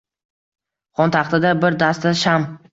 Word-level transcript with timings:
Xontaxtada 1.01 1.53
bir 1.63 1.81
dasta 1.85 2.19
sham 2.27 2.53